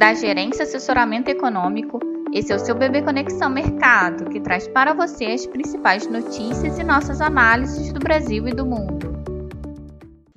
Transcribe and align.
da 0.00 0.14
Gerência 0.14 0.62
Assessoramento 0.62 1.30
Econômico. 1.30 2.00
Esse 2.32 2.54
é 2.54 2.56
o 2.56 2.58
seu 2.58 2.74
Bebê 2.74 3.02
Conexão 3.02 3.50
Mercado, 3.50 4.30
que 4.30 4.40
traz 4.40 4.66
para 4.66 4.94
você 4.94 5.26
as 5.26 5.44
principais 5.44 6.08
notícias 6.08 6.78
e 6.78 6.82
nossas 6.82 7.20
análises 7.20 7.92
do 7.92 8.00
Brasil 8.00 8.48
e 8.48 8.54
do 8.54 8.64
mundo. 8.64 9.29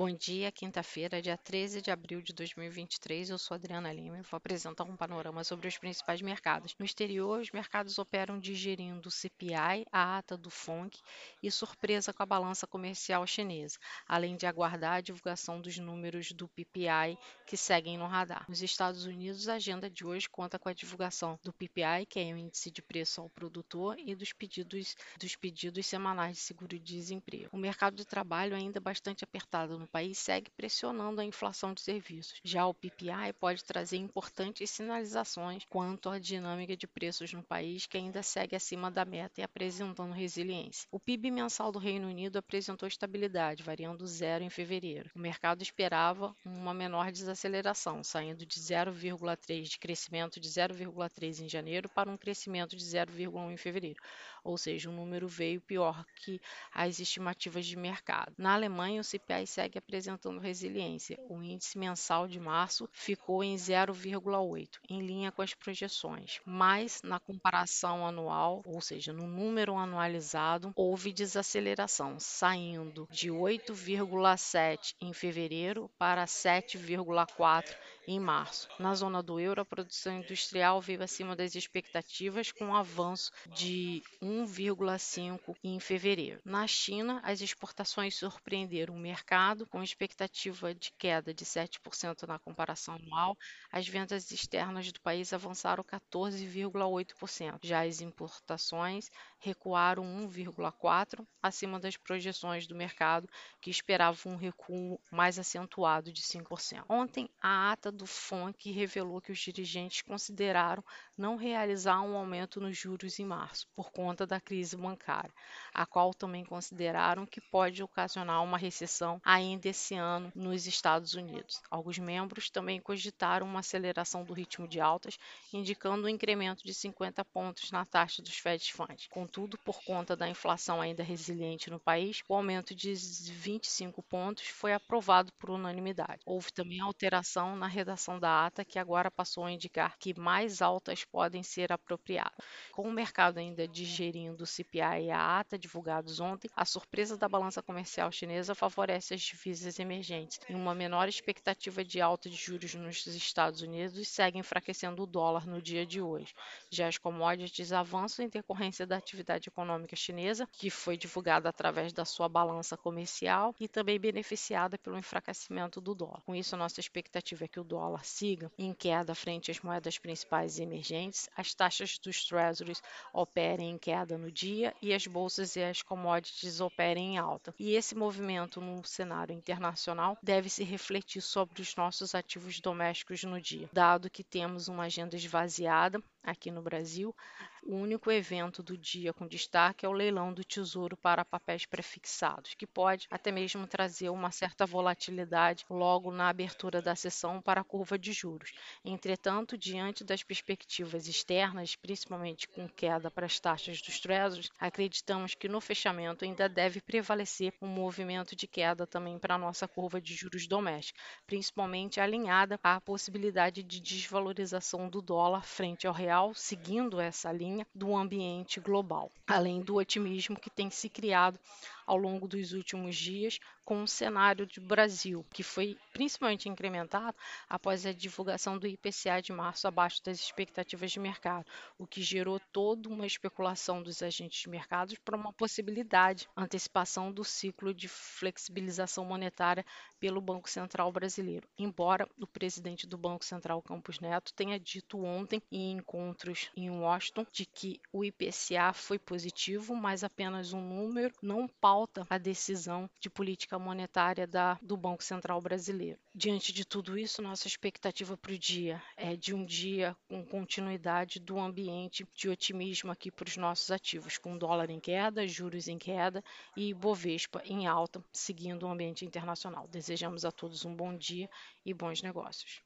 Bom 0.00 0.16
dia, 0.16 0.50
quinta-feira, 0.50 1.20
dia 1.20 1.36
13 1.36 1.82
de 1.82 1.90
abril 1.90 2.22
de 2.22 2.32
2023. 2.32 3.28
Eu 3.28 3.36
sou 3.36 3.54
Adriana 3.54 3.92
Lima 3.92 4.18
e 4.18 4.22
vou 4.22 4.38
apresentar 4.38 4.84
um 4.84 4.96
panorama 4.96 5.44
sobre 5.44 5.68
os 5.68 5.76
principais 5.76 6.22
mercados. 6.22 6.74
No 6.78 6.86
exterior, 6.86 7.38
os 7.38 7.50
mercados 7.50 7.98
operam 7.98 8.40
digerindo 8.40 9.10
o 9.10 9.12
CPI, 9.12 9.84
a 9.92 10.16
ata 10.16 10.38
do 10.38 10.48
FONC 10.48 10.98
e 11.42 11.50
surpresa 11.50 12.14
com 12.14 12.22
a 12.22 12.24
balança 12.24 12.66
comercial 12.66 13.26
chinesa, 13.26 13.78
além 14.08 14.36
de 14.38 14.46
aguardar 14.46 14.94
a 14.94 15.00
divulgação 15.02 15.60
dos 15.60 15.76
números 15.76 16.32
do 16.32 16.48
PPI 16.48 17.18
que 17.46 17.58
seguem 17.58 17.98
no 17.98 18.06
radar. 18.06 18.46
Nos 18.48 18.62
Estados 18.62 19.04
Unidos, 19.04 19.48
a 19.48 19.56
agenda 19.56 19.90
de 19.90 20.06
hoje 20.06 20.30
conta 20.30 20.58
com 20.58 20.70
a 20.70 20.72
divulgação 20.72 21.38
do 21.42 21.52
PPI, 21.52 22.06
que 22.08 22.18
é 22.18 22.32
o 22.32 22.38
índice 22.38 22.70
de 22.70 22.80
preço 22.80 23.20
ao 23.20 23.28
produtor, 23.28 23.98
e 23.98 24.14
dos 24.14 24.32
pedidos, 24.32 24.96
dos 25.18 25.36
pedidos 25.36 25.84
semanais 25.84 26.38
de 26.38 26.42
seguro-desemprego. 26.42 27.50
O 27.52 27.58
mercado 27.58 27.96
de 27.96 28.06
trabalho 28.06 28.56
ainda 28.56 28.80
bastante 28.80 29.24
apertado 29.24 29.78
no 29.78 29.89
país 29.90 30.18
segue 30.18 30.50
pressionando 30.50 31.20
a 31.20 31.24
inflação 31.24 31.74
de 31.74 31.80
serviços. 31.80 32.40
Já 32.44 32.66
o 32.66 32.74
PPI 32.74 33.32
pode 33.38 33.64
trazer 33.64 33.96
importantes 33.96 34.70
sinalizações 34.70 35.64
quanto 35.68 36.08
à 36.08 36.18
dinâmica 36.18 36.76
de 36.76 36.86
preços 36.86 37.32
no 37.32 37.42
país, 37.42 37.86
que 37.86 37.98
ainda 37.98 38.22
segue 38.22 38.54
acima 38.54 38.90
da 38.90 39.04
meta 39.04 39.40
e 39.40 39.44
apresentando 39.44 40.12
resiliência. 40.12 40.88
O 40.90 41.00
PIB 41.00 41.30
mensal 41.30 41.72
do 41.72 41.78
Reino 41.78 42.08
Unido 42.08 42.38
apresentou 42.38 42.86
estabilidade, 42.86 43.62
variando 43.62 44.06
zero 44.06 44.44
em 44.44 44.50
fevereiro. 44.50 45.10
O 45.14 45.18
mercado 45.18 45.62
esperava 45.62 46.34
uma 46.44 46.72
menor 46.72 47.10
desaceleração, 47.10 48.04
saindo 48.04 48.46
de 48.46 48.60
0,3 48.60 49.62
de 49.62 49.78
crescimento 49.78 50.38
de 50.38 50.48
0,3 50.48 51.40
em 51.40 51.48
janeiro 51.48 51.88
para 51.88 52.10
um 52.10 52.16
crescimento 52.16 52.76
de 52.76 52.84
0,1 52.84 53.52
em 53.52 53.56
fevereiro, 53.56 54.00
ou 54.44 54.56
seja, 54.56 54.88
o 54.88 54.92
número 54.92 55.26
veio 55.26 55.60
pior 55.60 56.04
que 56.16 56.40
as 56.72 57.00
estimativas 57.00 57.66
de 57.66 57.76
mercado. 57.76 58.32
Na 58.38 58.54
Alemanha, 58.54 59.00
o 59.00 59.04
CPI 59.04 59.46
segue 59.46 59.79
apresentando 59.80 60.38
resiliência. 60.38 61.18
O 61.28 61.42
índice 61.42 61.76
mensal 61.76 62.28
de 62.28 62.38
março 62.38 62.88
ficou 62.92 63.42
em 63.42 63.56
0,8, 63.56 64.78
em 64.88 65.02
linha 65.02 65.32
com 65.32 65.42
as 65.42 65.54
projeções, 65.54 66.40
mas 66.44 67.02
na 67.02 67.18
comparação 67.18 68.06
anual, 68.06 68.62
ou 68.64 68.80
seja, 68.80 69.12
no 69.12 69.26
número 69.26 69.76
anualizado, 69.76 70.72
houve 70.76 71.12
desaceleração, 71.12 72.18
saindo 72.18 73.08
de 73.10 73.30
8,7 73.30 74.94
em 75.00 75.12
fevereiro 75.12 75.90
para 75.98 76.24
7,4 76.26 77.74
em 78.10 78.18
março. 78.18 78.68
Na 78.78 78.92
zona 78.94 79.22
do 79.22 79.38
euro, 79.38 79.60
a 79.60 79.64
produção 79.64 80.18
industrial 80.18 80.80
veio 80.80 81.02
acima 81.02 81.36
das 81.36 81.54
expectativas, 81.54 82.50
com 82.50 82.66
um 82.66 82.74
avanço 82.74 83.30
de 83.54 84.02
1,5 84.20 85.54
em 85.62 85.78
fevereiro. 85.78 86.40
Na 86.44 86.66
China, 86.66 87.20
as 87.22 87.40
exportações 87.40 88.16
surpreenderam 88.16 88.94
o 88.94 88.98
mercado, 88.98 89.64
com 89.66 89.82
expectativa 89.82 90.74
de 90.74 90.92
queda 90.98 91.32
de 91.32 91.44
7% 91.44 92.26
na 92.26 92.38
comparação 92.38 92.94
anual. 92.94 93.38
As 93.70 93.86
vendas 93.86 94.32
externas 94.32 94.90
do 94.90 95.00
país 95.00 95.32
avançaram 95.32 95.84
14,8%. 95.84 97.60
Já 97.62 97.84
as 97.84 98.00
importações 98.00 99.08
recuaram 99.38 100.02
1,4% 100.02 101.24
acima 101.40 101.78
das 101.78 101.96
projeções 101.96 102.66
do 102.66 102.74
mercado, 102.74 103.28
que 103.60 103.70
esperavam 103.70 104.32
um 104.32 104.36
recuo 104.36 105.00
mais 105.12 105.38
acentuado 105.38 106.12
de 106.12 106.22
5%. 106.22 106.84
Ontem, 106.88 107.30
a 107.40 107.70
ata 107.70 107.99
do 108.00 108.06
FONC 108.06 108.72
revelou 108.72 109.20
que 109.20 109.30
os 109.30 109.38
dirigentes 109.38 110.00
consideraram 110.00 110.82
não 111.18 111.36
realizar 111.36 112.00
um 112.00 112.16
aumento 112.16 112.58
nos 112.58 112.74
juros 112.78 113.18
em 113.18 113.26
março, 113.26 113.66
por 113.76 113.92
conta 113.92 114.26
da 114.26 114.40
crise 114.40 114.74
bancária, 114.74 115.30
a 115.74 115.84
qual 115.84 116.14
também 116.14 116.42
consideraram 116.42 117.26
que 117.26 117.42
pode 117.42 117.82
ocasionar 117.82 118.42
uma 118.42 118.56
recessão 118.56 119.20
ainda 119.22 119.68
esse 119.68 119.94
ano 119.94 120.32
nos 120.34 120.66
Estados 120.66 121.12
Unidos. 121.12 121.60
Alguns 121.70 121.98
membros 121.98 122.48
também 122.48 122.80
cogitaram 122.80 123.46
uma 123.46 123.60
aceleração 123.60 124.24
do 124.24 124.32
ritmo 124.32 124.66
de 124.66 124.80
altas, 124.80 125.18
indicando 125.52 126.06
um 126.06 126.08
incremento 126.08 126.64
de 126.64 126.72
50 126.72 127.22
pontos 127.26 127.70
na 127.70 127.84
taxa 127.84 128.22
dos 128.22 128.38
Fed 128.38 128.72
Funds. 128.72 129.08
Contudo, 129.08 129.58
por 129.58 129.84
conta 129.84 130.16
da 130.16 130.26
inflação 130.26 130.80
ainda 130.80 131.02
resiliente 131.02 131.68
no 131.68 131.78
país, 131.78 132.22
o 132.26 132.34
aumento 132.34 132.74
de 132.74 132.94
25 132.94 134.02
pontos 134.04 134.46
foi 134.48 134.72
aprovado 134.72 135.30
por 135.34 135.50
unanimidade. 135.50 136.22
Houve 136.24 136.50
também 136.50 136.80
alteração 136.80 137.54
na 137.56 137.66
redação 137.80 138.18
da 138.18 138.46
ata, 138.46 138.64
que 138.64 138.78
agora 138.78 139.10
passou 139.10 139.44
a 139.44 139.50
indicar 139.50 139.96
que 139.98 140.18
mais 140.18 140.62
altas 140.62 141.04
podem 141.04 141.42
ser 141.42 141.72
apropriadas. 141.72 142.32
Com 142.72 142.82
o 142.82 142.92
mercado 142.92 143.38
ainda 143.38 143.66
digerindo 143.66 144.44
o 144.44 144.46
CPI 144.46 145.06
e 145.06 145.10
a 145.10 145.40
ata 145.40 145.58
divulgados 145.58 146.20
ontem, 146.20 146.48
a 146.54 146.64
surpresa 146.64 147.16
da 147.16 147.28
balança 147.28 147.62
comercial 147.62 148.12
chinesa 148.12 148.54
favorece 148.54 149.14
as 149.14 149.20
divisas 149.20 149.78
emergentes. 149.78 150.38
Em 150.48 150.54
uma 150.54 150.74
menor 150.74 151.08
expectativa 151.08 151.84
de 151.84 152.00
alta 152.00 152.28
de 152.28 152.36
juros 152.36 152.74
nos 152.74 153.06
Estados 153.06 153.62
Unidos, 153.62 154.06
segue 154.08 154.38
enfraquecendo 154.38 155.02
o 155.02 155.06
dólar 155.06 155.46
no 155.46 155.60
dia 155.60 155.86
de 155.86 156.00
hoje. 156.00 156.34
Já 156.70 156.88
as 156.88 156.98
commodities 156.98 157.72
avançam 157.72 158.24
em 158.24 158.28
decorrência 158.28 158.86
da 158.86 158.96
atividade 158.96 159.48
econômica 159.48 159.96
chinesa, 159.96 160.46
que 160.52 160.70
foi 160.70 160.96
divulgada 160.96 161.48
através 161.48 161.92
da 161.92 162.04
sua 162.04 162.28
balança 162.28 162.76
comercial 162.76 163.54
e 163.58 163.66
também 163.66 163.98
beneficiada 163.98 164.78
pelo 164.78 164.98
enfraquecimento 164.98 165.80
do 165.80 165.94
dólar. 165.94 166.22
Com 166.26 166.34
isso, 166.34 166.54
a 166.54 166.58
nossa 166.58 166.80
expectativa 166.80 167.44
é 167.44 167.48
que 167.48 167.60
o 167.60 167.64
dólar 167.70 168.04
siga 168.04 168.50
em 168.58 168.74
queda 168.74 169.14
frente 169.14 169.48
às 169.50 169.60
moedas 169.60 169.96
principais 169.96 170.58
emergentes, 170.58 171.28
as 171.36 171.54
taxas 171.54 171.98
dos 171.98 172.24
treasuries 172.24 172.82
operem 173.12 173.70
em 173.70 173.78
queda 173.78 174.18
no 174.18 174.30
dia 174.30 174.74
e 174.82 174.92
as 174.92 175.06
bolsas 175.06 175.54
e 175.54 175.62
as 175.62 175.80
commodities 175.80 176.60
operem 176.60 177.14
em 177.14 177.18
alta. 177.18 177.54
E 177.58 177.76
esse 177.76 177.94
movimento 177.94 178.60
no 178.60 178.84
cenário 178.84 179.32
internacional 179.32 180.18
deve 180.20 180.50
se 180.50 180.64
refletir 180.64 181.22
sobre 181.22 181.62
os 181.62 181.76
nossos 181.76 182.12
ativos 182.12 182.58
domésticos 182.60 183.22
no 183.22 183.40
dia, 183.40 183.70
dado 183.72 184.10
que 184.10 184.24
temos 184.24 184.66
uma 184.66 184.84
agenda 184.84 185.14
esvaziada 185.14 186.02
aqui 186.22 186.50
no 186.50 186.62
Brasil, 186.62 187.14
o 187.62 187.74
único 187.74 188.10
evento 188.10 188.62
do 188.62 188.76
dia 188.76 189.12
com 189.12 189.26
destaque 189.26 189.84
é 189.84 189.88
o 189.88 189.92
leilão 189.92 190.32
do 190.32 190.42
Tesouro 190.42 190.96
para 190.96 191.24
papéis 191.24 191.66
prefixados, 191.66 192.54
que 192.54 192.66
pode 192.66 193.06
até 193.10 193.30
mesmo 193.30 193.66
trazer 193.66 194.08
uma 194.10 194.30
certa 194.30 194.64
volatilidade 194.64 195.64
logo 195.68 196.10
na 196.10 196.28
abertura 196.28 196.80
da 196.80 196.94
sessão 196.96 197.40
para 197.40 197.60
a 197.60 197.64
curva 197.64 197.98
de 197.98 198.12
juros. 198.12 198.52
Entretanto, 198.84 199.58
diante 199.58 200.02
das 200.04 200.22
perspectivas 200.22 201.06
externas, 201.06 201.76
principalmente 201.76 202.48
com 202.48 202.68
queda 202.68 203.10
para 203.10 203.26
as 203.26 203.38
taxas 203.38 203.80
dos 203.82 204.00
Treasuries, 204.00 204.50
acreditamos 204.58 205.34
que 205.34 205.48
no 205.48 205.60
fechamento 205.60 206.24
ainda 206.24 206.48
deve 206.48 206.80
prevalecer 206.80 207.52
um 207.60 207.68
movimento 207.68 208.34
de 208.34 208.46
queda 208.46 208.86
também 208.86 209.18
para 209.18 209.34
a 209.34 209.38
nossa 209.38 209.68
curva 209.68 210.00
de 210.00 210.14
juros 210.14 210.46
doméstica, 210.46 211.00
principalmente 211.26 212.00
alinhada 212.00 212.58
à 212.62 212.80
possibilidade 212.80 213.62
de 213.62 213.80
desvalorização 213.80 214.88
do 214.88 215.02
dólar 215.02 215.44
frente 215.44 215.86
ao 215.86 215.92
real 215.92 216.09
real, 216.10 216.34
seguindo 216.34 217.00
essa 217.00 217.30
linha 217.30 217.64
do 217.72 217.96
ambiente 217.96 218.58
global, 218.58 219.12
além 219.28 219.60
do 219.60 219.76
otimismo 219.76 220.40
que 220.40 220.50
tem 220.50 220.68
se 220.68 220.88
criado 220.88 221.38
ao 221.86 221.96
longo 221.96 222.26
dos 222.26 222.52
últimos 222.52 222.96
dias 222.96 223.38
com 223.64 223.82
o 223.82 223.88
cenário 223.88 224.46
do 224.46 224.60
Brasil, 224.60 225.24
que 225.32 225.42
foi 225.42 225.76
principalmente 225.92 226.48
incrementado 226.48 227.16
após 227.48 227.86
a 227.86 227.92
divulgação 227.92 228.58
do 228.58 228.66
IPCA 228.66 229.20
de 229.22 229.32
março 229.32 229.68
abaixo 229.68 230.02
das 230.04 230.18
expectativas 230.18 230.90
de 230.90 230.98
mercado, 230.98 231.46
o 231.78 231.86
que 231.86 232.02
gerou 232.02 232.40
toda 232.52 232.88
uma 232.88 233.06
especulação 233.06 233.82
dos 233.82 234.02
agentes 234.02 234.42
de 234.42 234.48
mercados 234.48 234.96
para 235.04 235.16
uma 235.16 235.32
possibilidade 235.32 236.28
antecipação 236.36 237.12
do 237.12 237.24
ciclo 237.24 237.72
de 237.72 237.86
flexibilização 237.86 239.04
monetária 239.04 239.64
pelo 240.00 240.20
Banco 240.20 240.50
Central 240.50 240.90
brasileiro. 240.90 241.46
Embora 241.58 242.08
o 242.18 242.26
presidente 242.26 242.86
do 242.86 242.98
Banco 242.98 243.24
Central, 243.24 243.62
Campos 243.62 244.00
Neto, 244.00 244.32
tenha 244.32 244.58
dito 244.58 245.00
ontem 245.04 245.42
em 245.50 245.80
encontros 246.00 246.50
em 246.56 246.70
Washington 246.70 247.26
de 247.30 247.44
que 247.44 247.80
o 247.92 248.04
IPCA 248.04 248.72
foi 248.72 248.98
positivo, 248.98 249.76
mas 249.76 250.02
apenas 250.02 250.52
um 250.52 250.60
número, 250.60 251.14
não 251.22 251.46
pauta 251.46 252.06
a 252.08 252.16
decisão 252.16 252.88
de 252.98 253.10
política 253.10 253.58
monetária 253.58 254.26
da, 254.26 254.58
do 254.62 254.76
Banco 254.76 255.04
Central 255.04 255.40
brasileiro. 255.40 255.98
Diante 256.14 256.52
de 256.52 256.64
tudo 256.64 256.98
isso, 256.98 257.22
nossa 257.22 257.46
expectativa 257.46 258.16
para 258.16 258.32
o 258.32 258.38
dia 258.38 258.82
é 258.96 259.14
de 259.14 259.34
um 259.34 259.44
dia 259.44 259.96
com 260.08 260.24
continuidade 260.24 261.20
do 261.20 261.38
ambiente 261.38 262.06
de 262.14 262.28
otimismo 262.28 262.90
aqui 262.90 263.10
para 263.10 263.28
os 263.28 263.36
nossos 263.36 263.70
ativos, 263.70 264.16
com 264.16 264.38
dólar 264.38 264.70
em 264.70 264.80
queda, 264.80 265.28
juros 265.28 265.68
em 265.68 265.78
queda 265.78 266.24
e 266.56 266.72
Bovespa 266.72 267.42
em 267.44 267.66
alta, 267.66 268.02
seguindo 268.12 268.64
o 268.64 268.70
ambiente 268.70 269.04
internacional. 269.04 269.68
Desejamos 269.68 270.24
a 270.24 270.32
todos 270.32 270.64
um 270.64 270.74
bom 270.74 270.96
dia 270.96 271.28
e 271.64 271.74
bons 271.74 272.02
negócios. 272.02 272.62